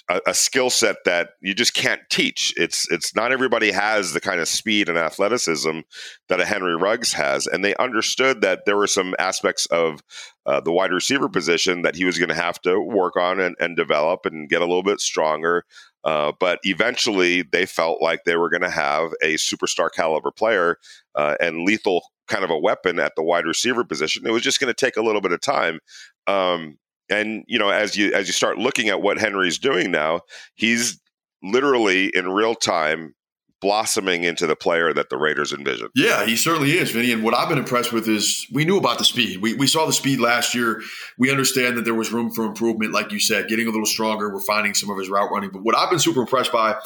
[0.08, 2.52] a, a skill set that you just can't teach.
[2.56, 5.80] It's it's not everybody has the kind of speed and athleticism
[6.28, 10.00] that a Henry Ruggs has, and they understood that there were some aspects of
[10.46, 13.54] uh, the wide receiver position that he was going to have to work on and,
[13.60, 15.64] and, develop and get a little bit stronger.
[16.04, 20.78] Uh, but eventually, they felt like they were going to have a superstar caliber player
[21.14, 24.26] uh, and lethal kind of a weapon at the wide receiver position.
[24.26, 25.80] It was just going to take a little bit of time.
[26.26, 26.78] Um,
[27.10, 30.20] and you know, as you as you start looking at what Henry's doing now,
[30.54, 31.00] he's
[31.42, 33.14] literally in real time
[33.60, 35.88] blossoming into the player that the Raiders envision.
[35.94, 37.12] Yeah, he certainly is, Vinny.
[37.12, 39.42] And what I've been impressed with is we knew about the speed.
[39.42, 40.80] We, we saw the speed last year.
[41.18, 44.32] We understand that there was room for improvement, like you said, getting a little stronger.
[44.32, 44.40] We're
[44.74, 45.50] some of his route running.
[45.50, 46.76] But what I've been super impressed by,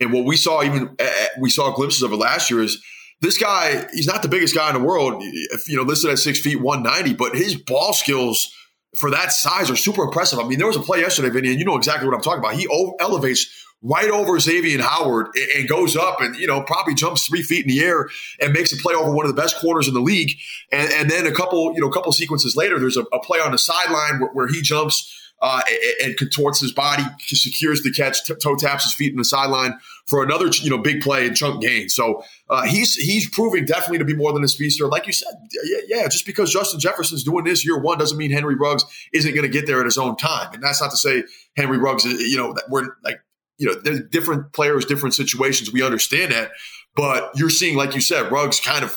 [0.00, 2.82] and what we saw even uh, we saw glimpses of it last year is
[3.20, 3.86] this guy.
[3.92, 6.60] He's not the biggest guy in the world, if, you know, listed at six feet
[6.60, 8.52] one ninety, but his ball skills
[8.96, 10.38] for that size are super impressive.
[10.38, 12.38] I mean, there was a play yesterday, Vinny, and you know exactly what I'm talking
[12.38, 12.54] about.
[12.54, 12.68] He
[13.00, 17.66] elevates right over Xavier Howard and goes up and, you know, probably jumps three feet
[17.66, 18.08] in the air
[18.40, 20.32] and makes a play over one of the best corners in the league.
[20.72, 23.40] And, and then a couple, you know, a couple sequences later, there's a, a play
[23.40, 27.92] on the sideline where, where he jumps uh, and, and, contorts his body, secures the
[27.92, 31.26] catch, t- toe taps his feet in the sideline for another, you know, big play
[31.26, 31.90] and chunk gain.
[31.90, 34.86] So uh, he's he's proving definitely to be more than a speedster.
[34.86, 38.30] Like you said, yeah, yeah, just because Justin Jefferson's doing this year one doesn't mean
[38.30, 40.54] Henry Ruggs isn't going to get there at his own time.
[40.54, 41.24] And that's not to say
[41.56, 43.20] Henry Ruggs, you know, we're like,
[43.58, 45.72] you know, there's different players, different situations.
[45.72, 46.52] We understand that,
[46.96, 48.96] but you're seeing, like you said, Ruggs kind of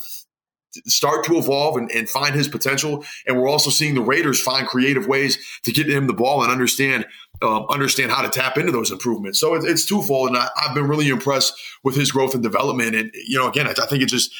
[0.85, 3.03] start to evolve and, and, find his potential.
[3.25, 6.51] And we're also seeing the Raiders find creative ways to get him the ball and
[6.51, 7.05] understand
[7.41, 9.39] um, understand how to tap into those improvements.
[9.39, 12.95] So it, it's twofold, and I, have been really impressed with his growth and development.
[12.95, 14.33] And you know, again, I, I think it just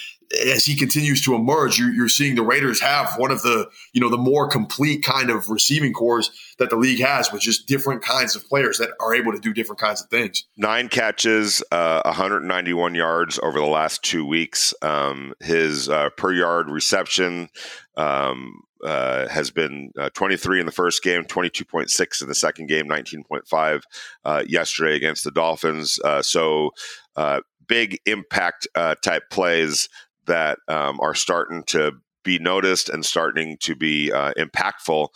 [0.46, 4.02] as he continues to emerge, you're, you're, seeing the Raiders have one of the you
[4.02, 8.02] know the more complete kind of receiving cores that the league has, with just different
[8.02, 10.46] kinds of players that are able to do different kinds of things.
[10.58, 14.74] Nine catches, uh, 191 yards over the last two weeks.
[14.82, 17.50] Um, his uh, per yard reception.
[17.96, 22.88] Um, uh, has been uh, 23 in the first game, 22.6 in the second game,
[22.88, 23.82] 19.5
[24.26, 26.00] uh, yesterday against the Dolphins.
[26.04, 26.72] Uh, so
[27.16, 29.90] uh, big impact uh, type plays
[30.26, 35.08] that um, are starting to be noticed and starting to be impactful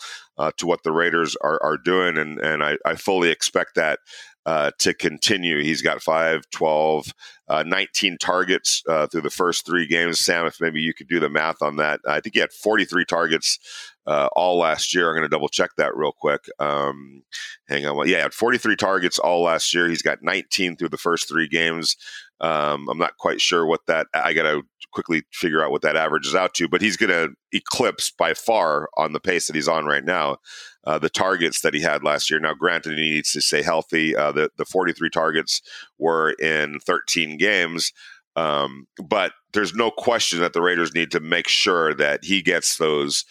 [0.58, 2.17] to what the Raiders are, are doing.
[2.17, 4.00] And, and I, I fully expect that
[4.45, 5.62] uh, to continue.
[5.62, 7.13] He's got 5, 12,
[7.47, 10.19] uh, 19 targets uh, through the first three games.
[10.19, 11.99] Sam, if maybe you could do the math on that.
[12.08, 13.60] I think he had 43 targets
[14.08, 15.10] uh, all last year.
[15.10, 16.45] I'm going to double check that real quick.
[16.60, 17.23] Um,
[17.67, 18.08] hang on.
[18.08, 19.88] Yeah, he had 43 targets all last year.
[19.88, 21.95] He's got 19 through the first three games.
[22.41, 24.08] Um, I'm not quite sure what that.
[24.13, 27.34] I got to quickly figure out what that averages out to, but he's going to
[27.54, 30.38] eclipse by far on the pace that he's on right now.
[30.84, 32.39] Uh, the targets that he had last year.
[32.39, 34.15] Now, granted, he needs to stay healthy.
[34.15, 35.62] Uh, the the 43 targets
[35.99, 37.93] were in 13 games,
[38.36, 42.77] um, but there's no question that the Raiders need to make sure that he gets
[42.77, 43.25] those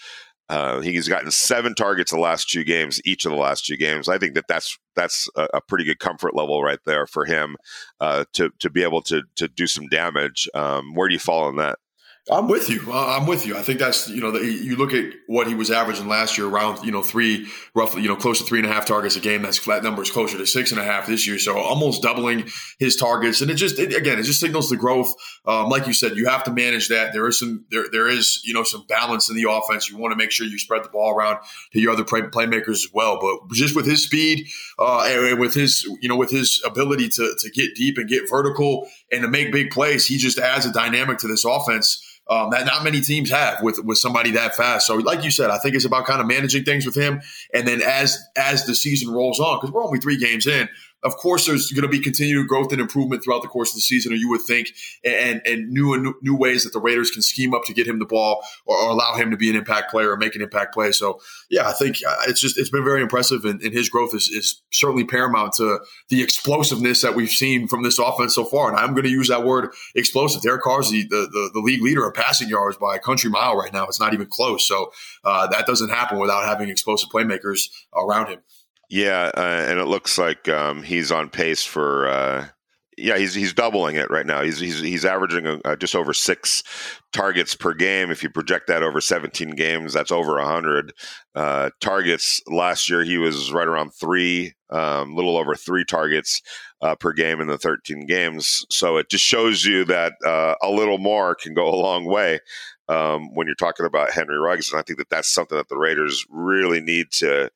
[0.51, 4.09] uh, he's gotten seven targets the last two games, each of the last two games.
[4.09, 7.57] I think that that's that's a, a pretty good comfort level right there for him
[8.01, 10.49] uh, to to be able to to do some damage.
[10.53, 11.79] Um, where do you fall on that?
[12.31, 12.81] I'm with you.
[12.93, 13.57] I'm with you.
[13.57, 16.47] I think that's you know the, you look at what he was averaging last year,
[16.47, 19.21] around you know three, roughly you know close to three and a half targets a
[19.21, 19.43] game.
[19.43, 22.95] That's flat numbers closer to six and a half this year, so almost doubling his
[22.95, 23.41] targets.
[23.41, 25.13] And it just it, again, it just signals the growth.
[25.45, 27.13] Um, like you said, you have to manage that.
[27.13, 29.91] There is some there there is you know some balance in the offense.
[29.91, 31.39] You want to make sure you spread the ball around
[31.73, 33.19] to your other play, playmakers as well.
[33.21, 34.47] But just with his speed
[34.79, 38.31] uh, and with his you know with his ability to to get deep and get
[38.31, 42.51] vertical and to make big plays, he just adds a dynamic to this offense um,
[42.51, 44.87] that not many teams have with with somebody that fast.
[44.87, 47.21] So, like you said, I think it's about kind of managing things with him,
[47.53, 50.69] and then as as the season rolls on, because we're only three games in,
[51.03, 53.81] of course, there's going to be continued growth and improvement throughout the course of the
[53.81, 54.69] season, or you would think,
[55.05, 57.99] and and new and new ways that the Raiders can scheme up to get him
[57.99, 60.75] the ball or, or allow him to be an impact player or make an impact
[60.75, 60.93] play.
[60.93, 64.15] So, yeah, I think uh, it's just it's been very impressive, and, and his growth
[64.15, 68.69] is, is certainly paramount to the explosiveness that we've seen from this offense so far.
[68.69, 70.43] And I'm going to use that word explosive.
[70.43, 73.57] Derek Carr's the, the, the, the league leader in passing yards by a country mile
[73.57, 73.85] right now.
[73.85, 74.67] It's not even close.
[74.67, 74.93] So
[75.25, 78.41] uh, that doesn't happen without having explosive playmakers around him.
[78.91, 82.09] Yeah, uh, and it looks like um, he's on pace for.
[82.09, 82.49] Uh,
[82.99, 84.43] yeah, he's he's doubling it right now.
[84.43, 86.63] He's he's he's averaging uh, just over six
[87.13, 88.11] targets per game.
[88.11, 90.93] If you project that over 17 games, that's over 100
[91.37, 92.43] uh, targets.
[92.49, 96.43] Last year, he was right around three, a um, little over three targets
[96.83, 98.67] uh, per game in the 13 games.
[98.71, 102.41] So it just shows you that uh, a little more can go a long way.
[102.89, 105.79] Um, when you're talking about Henry Ruggs, and I think that that's something that the
[105.79, 107.51] Raiders really need to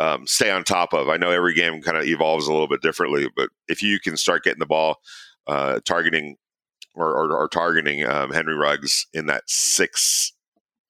[0.00, 1.08] um, stay on top of.
[1.08, 4.16] I know every game kind of evolves a little bit differently, but if you can
[4.16, 4.96] start getting the ball
[5.46, 6.36] uh, targeting
[6.94, 10.32] or, or, or targeting um, Henry Ruggs in that six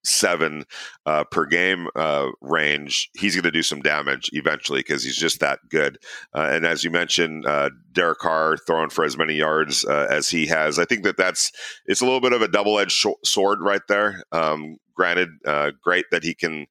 [0.02, 0.64] seven
[1.04, 5.40] uh, per game uh, range, he's going to do some damage eventually because he's just
[5.40, 5.98] that good.
[6.34, 10.28] Uh, and as you mentioned, uh, Derek Carr throwing for as many yards uh, as
[10.28, 11.52] he has, I think that that's
[11.84, 14.22] it's a little bit of a double edged sh- sword right there.
[14.32, 16.66] Um, granted, uh, great that he can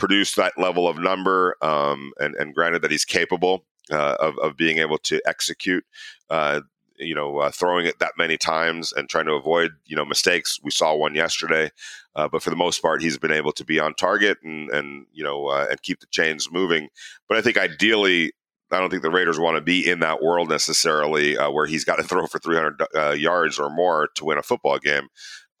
[0.00, 4.56] produce that level of number, um, and, and granted that he's capable uh, of, of
[4.56, 5.84] being able to execute.
[6.28, 6.62] Uh,
[6.96, 10.60] you know, uh, throwing it that many times and trying to avoid, you know, mistakes.
[10.62, 11.70] We saw one yesterday,
[12.14, 15.06] uh, but for the most part, he's been able to be on target and, and
[15.12, 16.88] you know, uh, and keep the chains moving.
[17.26, 18.32] But I think ideally,
[18.70, 21.84] I don't think the Raiders want to be in that world necessarily, uh, where he's
[21.84, 25.08] got to throw for 300 uh, yards or more to win a football game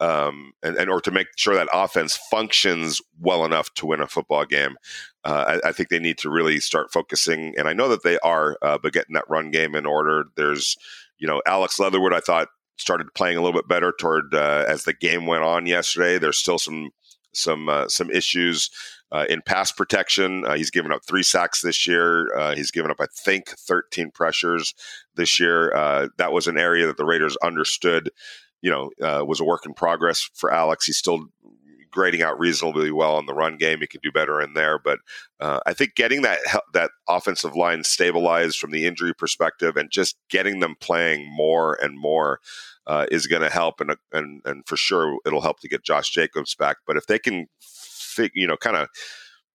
[0.00, 4.06] um, and, and, or to make sure that offense functions well enough to win a
[4.06, 4.76] football game.
[5.24, 8.18] Uh, I, I, think they need to really start focusing, and I know that they
[8.20, 10.24] are, uh, but getting that run game in order.
[10.36, 10.76] There's,
[11.18, 12.14] you know, Alex Leatherwood.
[12.14, 15.66] I thought started playing a little bit better toward uh, as the game went on
[15.66, 16.18] yesterday.
[16.18, 16.90] There's still some
[17.34, 18.70] some uh, some issues.
[19.12, 22.30] Uh, in pass protection, uh, he's given up three sacks this year.
[22.54, 24.72] he's given up, I think, 13 pressures
[25.16, 25.72] this year.
[26.16, 28.10] that was an area that the Raiders understood
[28.62, 30.86] you know, uh, was a work in progress for Alex.
[30.86, 31.26] He's still
[31.90, 33.80] grading out reasonably well in the run game.
[33.80, 35.00] He could do better in there, but
[35.40, 36.38] uh, I think getting that
[36.72, 41.98] that offensive line stabilized from the injury perspective and just getting them playing more and
[41.98, 42.40] more
[42.86, 46.10] uh, is going to help, and and and for sure it'll help to get Josh
[46.10, 46.78] Jacobs back.
[46.86, 47.46] But if they can,
[48.34, 48.88] you know, kind of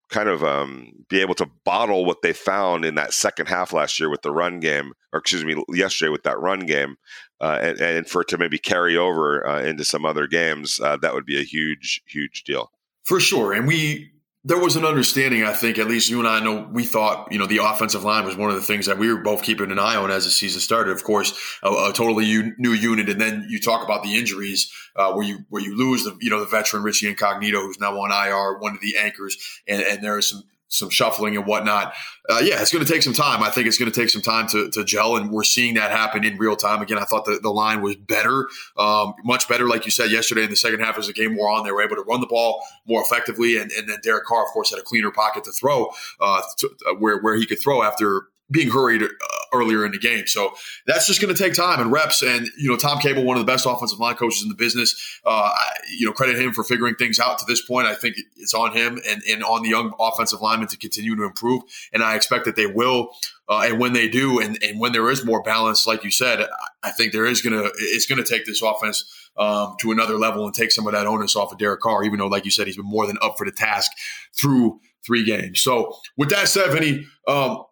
[0.09, 3.99] kind of um, be able to bottle what they found in that second half last
[3.99, 6.97] year with the run game, or excuse me, yesterday with that run game,
[7.41, 10.97] uh, and, and, for it to maybe carry over uh, into some other games, uh,
[10.97, 12.71] that would be a huge, huge deal.
[13.03, 13.53] For sure.
[13.53, 14.11] And we,
[14.47, 17.39] there was an understanding, I think, at least you and I know we thought, you
[17.39, 19.79] know, the offensive line was one of the things that we were both keeping an
[19.79, 20.91] eye on as the season started.
[20.91, 23.09] Of course, a, a totally u- new unit.
[23.09, 26.29] And then you talk about the injuries uh, where you where you lose the, you
[26.29, 29.35] know, the veteran Richie Incognito, who's now on IR, one of the anchors.
[29.67, 30.43] And, and there are some
[30.75, 31.93] some shuffling and whatnot.
[32.29, 33.43] Uh, yeah, it's going to take some time.
[33.43, 35.91] I think it's going to take some time to, to gel, and we're seeing that
[35.91, 36.81] happen in real time.
[36.81, 40.43] Again, I thought the, the line was better, um, much better, like you said yesterday
[40.43, 41.63] in the second half as the game wore on.
[41.63, 44.49] They were able to run the ball more effectively, and, and then Derek Carr, of
[44.49, 47.83] course, had a cleaner pocket to throw uh, to, uh, where, where he could throw
[47.83, 49.07] after being hurried uh,
[49.53, 50.27] earlier in the game.
[50.27, 50.53] So
[50.85, 52.21] that's just going to take time and reps.
[52.21, 55.19] And you know, Tom Cable, one of the best offensive line coaches in the business,
[55.25, 55.51] uh,
[55.97, 57.87] you know, credit him for figuring things out to this point.
[57.87, 61.23] I think it's on him and, and on the young offensive linemen to continue to
[61.23, 61.63] improve.
[61.93, 63.09] And I expect that they will.
[63.47, 66.47] Uh, and when they do, and, and when there is more balance, like you said,
[66.83, 69.05] I think there is gonna it's gonna take this offense
[69.37, 72.03] um, to another level and take some of that onus off of Derek Carr.
[72.03, 73.91] Even though, like you said, he's been more than up for the task
[74.39, 75.61] through three games.
[75.61, 77.63] So, with that said, Vinny, um,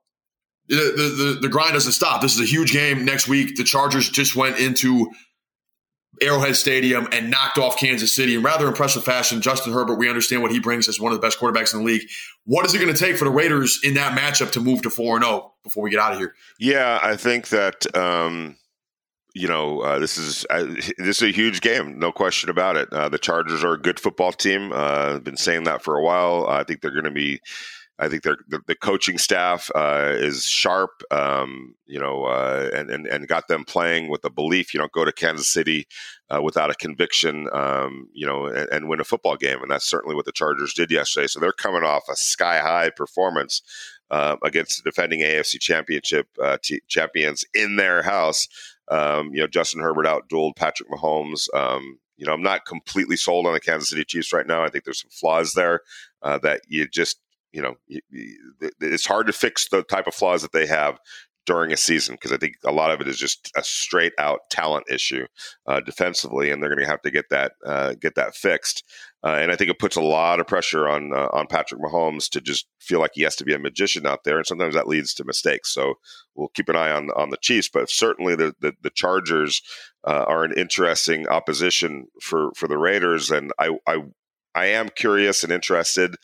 [0.67, 2.21] the, the, the grind doesn't stop.
[2.21, 3.55] This is a huge game next week.
[3.55, 5.11] The Chargers just went into
[6.21, 9.41] Arrowhead Stadium and knocked off Kansas City in rather impressive fashion.
[9.41, 11.85] Justin Herbert, we understand what he brings as one of the best quarterbacks in the
[11.85, 12.07] league.
[12.45, 14.89] What is it going to take for the Raiders in that matchup to move to
[14.89, 16.33] 4 0 before we get out of here?
[16.59, 17.95] Yeah, I think that.
[17.95, 18.57] Um
[19.35, 20.63] you know, uh, this is uh,
[20.99, 22.93] this is a huge game, no question about it.
[22.93, 24.71] Uh, the Chargers are a good football team.
[24.71, 26.45] Uh, I've been saying that for a while.
[26.47, 27.41] I think they're going to be
[28.03, 28.37] I think the,
[28.67, 33.63] the coaching staff uh, is sharp, um, you know, uh, and, and, and got them
[33.63, 34.73] playing with a belief.
[34.73, 35.87] You don't go to Kansas City
[36.29, 39.87] uh, without a conviction, um, you know, and, and, win a football game, and that's
[39.87, 41.27] certainly what the Chargers did yesterday.
[41.27, 43.61] So they're coming off a sky high performance
[44.11, 48.49] uh, against the defending AFC Championship uh, t- champions in their house.
[48.89, 51.47] Um, you know, Justin Herbert outdueled Patrick Mahomes.
[51.53, 54.63] Um, you know, I'm not completely sold on the Kansas City Chiefs right now.
[54.63, 55.81] I think there's some flaws there
[56.21, 57.19] uh, that you just
[57.53, 57.75] you know,
[58.81, 60.99] it's hard to fix the type of flaws that they have
[61.45, 64.49] during a season because I think a lot of it is just a straight out
[64.49, 65.25] talent issue
[65.67, 68.83] uh, defensively, and they're going to have to get that uh, get that fixed.
[69.23, 72.29] Uh, and I think it puts a lot of pressure on uh, on Patrick Mahomes
[72.29, 74.87] to just feel like he has to be a magician out there, and sometimes that
[74.87, 75.73] leads to mistakes.
[75.73, 75.95] So
[76.35, 79.61] we'll keep an eye on on the Chiefs, but certainly the the, the Chargers
[80.05, 84.03] uh, are an interesting opposition for for the Raiders, and I I
[84.55, 86.15] I am curious and interested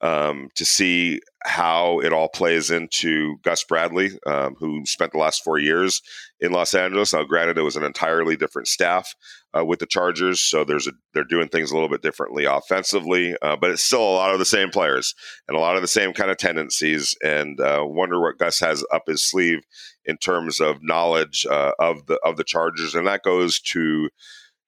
[0.00, 5.42] um, to see how it all plays into Gus Bradley, um, who spent the last
[5.44, 6.02] four years
[6.40, 7.12] in Los Angeles.
[7.12, 9.14] Now, granted, it was an entirely different staff
[9.56, 13.36] uh, with the Chargers, so there's a, they're doing things a little bit differently offensively,
[13.40, 15.14] uh, but it's still a lot of the same players
[15.48, 17.14] and a lot of the same kind of tendencies.
[17.22, 19.60] And uh, wonder what Gus has up his sleeve
[20.04, 24.08] in terms of knowledge uh, of the of the Chargers, and that goes to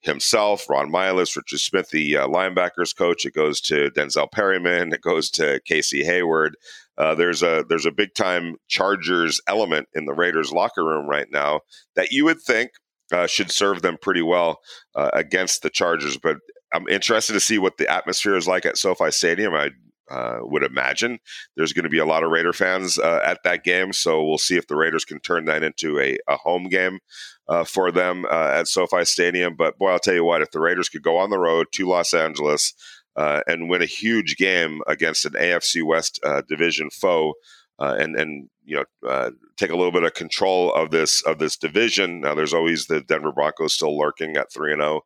[0.06, 3.24] himself, Ron Milus, Richard Smith, the uh, linebackers coach.
[3.24, 4.92] It goes to Denzel Perryman.
[4.92, 6.56] It goes to Casey Hayward.
[6.98, 11.28] Uh, there's a there's a big time Chargers element in the Raiders locker room right
[11.30, 11.60] now
[11.94, 12.70] that you would think
[13.12, 14.60] uh, should serve them pretty well
[14.94, 16.16] uh, against the Chargers.
[16.16, 16.38] But
[16.72, 19.54] I'm interested to see what the atmosphere is like at SoFi Stadium.
[19.54, 19.70] I
[20.10, 21.18] uh, would imagine
[21.56, 24.38] there's going to be a lot of Raider fans uh, at that game, so we'll
[24.38, 27.00] see if the Raiders can turn that into a, a home game
[27.48, 29.56] uh, for them uh, at SoFi Stadium.
[29.56, 31.88] But boy, I'll tell you what, if the Raiders could go on the road to
[31.88, 32.74] Los Angeles
[33.16, 37.34] uh, and win a huge game against an AFC West division foe,
[37.78, 42.20] and and you know take a little bit of control of this of this division.
[42.20, 45.00] Now, there's always the Denver Broncos still lurking at three and zero.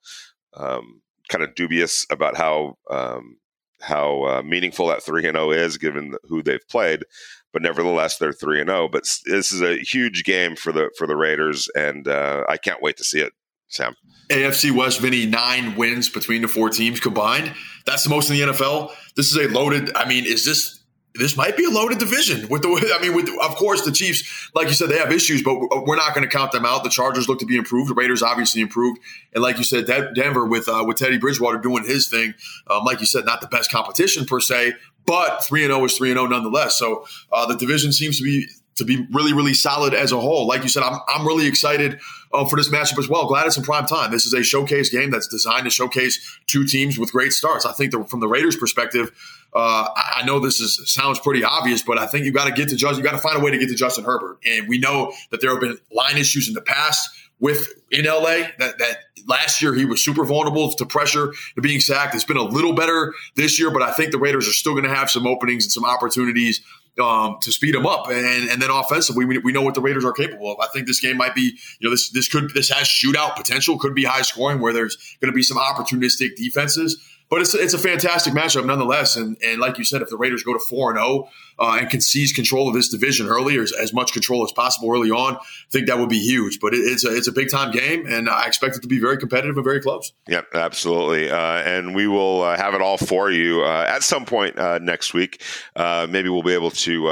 [0.54, 0.78] Oh.
[0.78, 3.38] Um, kind of dubious about how um,
[3.80, 7.04] how meaningful that three and zero oh is, given who they've played
[7.52, 8.84] but nevertheless they're three and zero.
[8.84, 8.88] Oh.
[8.88, 12.82] But this is a huge game for the for the Raiders, and uh, I can't
[12.82, 13.32] wait to see it.
[13.68, 13.94] Sam.
[14.30, 17.54] AFC West, Vinny, nine wins between the four teams combined.
[17.86, 18.92] That's the most in the NFL.
[19.14, 19.94] This is a loaded.
[19.96, 20.79] I mean, is this
[21.14, 22.96] this might be a loaded division with the.
[22.96, 25.96] I mean, with of course the Chiefs, like you said, they have issues, but we're
[25.96, 26.84] not going to count them out.
[26.84, 27.90] The Chargers look to be improved.
[27.90, 29.00] The Raiders obviously improved,
[29.32, 32.34] and like you said, Denver with uh, with Teddy Bridgewater doing his thing.
[32.68, 35.84] Um, like you said, not the best competition per se, but three and zero oh
[35.84, 36.76] is three and zero oh nonetheless.
[36.76, 38.46] So uh, the division seems to be
[38.80, 40.46] to be really really solid as a whole.
[40.46, 42.00] Like you said, I'm I'm really excited
[42.32, 43.26] uh, for this matchup as well.
[43.26, 44.10] Glad it's in prime time.
[44.10, 47.64] This is a showcase game that's designed to showcase two teams with great starts.
[47.66, 49.10] I think from the Raiders' perspective,
[49.54, 52.68] uh, I know this is sounds pretty obvious, but I think you got to get
[52.68, 52.98] to Justin.
[52.98, 55.40] You got to find a way to get to Justin Herbert, and we know that
[55.40, 57.08] there have been line issues in the past
[57.40, 58.48] with in LA.
[58.58, 62.14] That that last year he was super vulnerable to pressure to being sacked.
[62.14, 64.84] It's been a little better this year, but I think the Raiders are still going
[64.84, 66.60] to have some openings and some opportunities
[67.00, 68.08] um, to speed them up.
[68.08, 70.58] And, and then offensively, we, we know what the Raiders are capable of.
[70.60, 73.78] I think this game might be, you know, this this could this has shootout potential,
[73.78, 77.00] could be high scoring where there's going to be some opportunistic defenses.
[77.30, 79.16] But it's, it's a fantastic matchup nonetheless.
[79.16, 81.28] And, and like you said, if the Raiders go to 4 and 0
[81.60, 84.52] uh, and can seize control of this division early or as, as, much control as
[84.52, 85.40] possible early on, I
[85.70, 86.58] think that would be huge.
[86.58, 88.98] But it, it's, a, it's a big time game, and I expect it to be
[88.98, 90.12] very competitive and very close.
[90.28, 91.30] Yep, absolutely.
[91.30, 94.78] Uh, and we will uh, have it all for you uh, at some point uh,
[94.78, 95.42] next week.
[95.76, 97.10] Uh, maybe we'll be able to,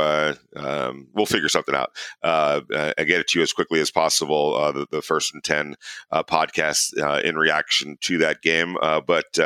[0.56, 1.90] um, we'll figure something out
[2.22, 4.72] and get it to you as quickly as possible.
[4.72, 5.76] The, the, first and 10
[6.12, 8.76] podcast in reaction to that game.
[9.06, 9.38] but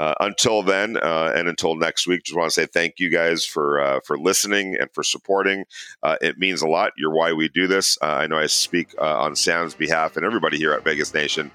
[0.00, 3.44] uh, until then, uh, and until next week, just want to say thank you guys
[3.44, 5.66] for uh, for listening and for supporting.
[6.02, 6.92] Uh, it means a lot.
[6.96, 7.98] You're why we do this.
[8.00, 11.50] Uh, I know I speak uh, on Sam's behalf and everybody here at Vegas Nation,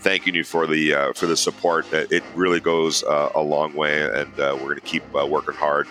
[0.00, 1.90] thanking you for the for the support.
[1.90, 5.88] It really goes a long way, and we're going to keep working hard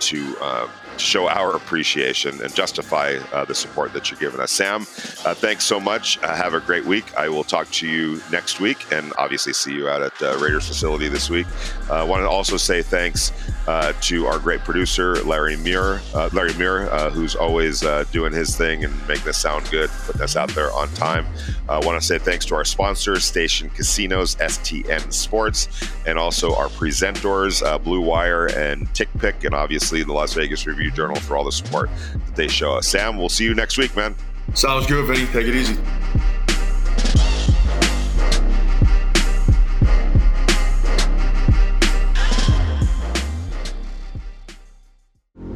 [0.00, 4.50] to um, show our appreciation and justify uh, the support that you're giving us.
[4.50, 6.18] Sam, uh, thanks so much.
[6.22, 7.04] Uh, have a great week.
[7.16, 10.68] I will talk to you next week and obviously see you out at the Raiders
[10.68, 11.46] facility this week.
[11.90, 13.32] I uh, want to also say thanks
[13.66, 18.84] uh, to our great producer, Larry Muir, uh, Larry Muir, who's always doing his thing
[18.84, 21.26] and making this sound good, putting us out there on time.
[21.68, 25.68] I want to say thanks to our sponsors, Station Casinos, STN Sports,
[26.06, 30.96] and also our presenters, Blue Wire and TickPick, and obviously the Las Vegas Review Review
[30.96, 32.88] Journal for all the support that they show us.
[32.88, 34.16] Sam, we'll see you next week, man.
[34.54, 35.26] Sounds good, Vinny.
[35.26, 35.78] Take it easy.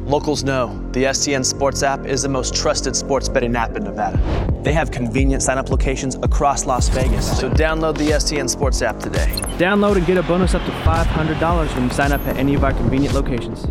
[0.05, 4.17] Locals know the STN Sports app is the most trusted sports betting app in Nevada.
[4.63, 7.37] They have convenient sign up locations across Las Vegas.
[7.37, 9.27] So download the STN Sports app today.
[9.57, 12.63] Download and get a bonus up to $500 when you sign up at any of
[12.63, 13.67] our convenient locations.